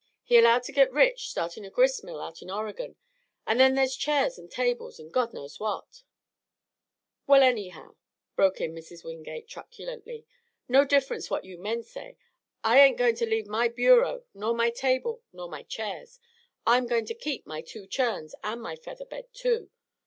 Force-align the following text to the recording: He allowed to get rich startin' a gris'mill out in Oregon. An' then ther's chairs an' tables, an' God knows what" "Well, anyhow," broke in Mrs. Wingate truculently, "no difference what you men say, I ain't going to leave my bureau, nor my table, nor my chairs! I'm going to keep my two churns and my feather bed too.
He 0.23 0.35
allowed 0.39 0.63
to 0.63 0.71
get 0.71 0.91
rich 0.91 1.29
startin' 1.29 1.63
a 1.63 1.69
gris'mill 1.69 2.19
out 2.19 2.41
in 2.41 2.49
Oregon. 2.49 2.95
An' 3.45 3.59
then 3.59 3.75
ther's 3.75 3.95
chairs 3.95 4.39
an' 4.39 4.47
tables, 4.47 4.99
an' 4.99 5.09
God 5.09 5.31
knows 5.31 5.59
what" 5.59 6.01
"Well, 7.27 7.43
anyhow," 7.43 7.97
broke 8.35 8.59
in 8.61 8.73
Mrs. 8.73 9.03
Wingate 9.03 9.47
truculently, 9.47 10.25
"no 10.67 10.85
difference 10.85 11.29
what 11.29 11.45
you 11.45 11.55
men 11.59 11.83
say, 11.83 12.17
I 12.63 12.79
ain't 12.79 12.97
going 12.97 13.13
to 13.17 13.27
leave 13.29 13.45
my 13.45 13.67
bureau, 13.67 14.23
nor 14.33 14.55
my 14.55 14.71
table, 14.71 15.21
nor 15.31 15.47
my 15.47 15.61
chairs! 15.61 16.19
I'm 16.65 16.87
going 16.87 17.05
to 17.05 17.13
keep 17.13 17.45
my 17.45 17.61
two 17.61 17.85
churns 17.85 18.33
and 18.43 18.59
my 18.59 18.75
feather 18.77 19.05
bed 19.05 19.27
too. 19.33 19.69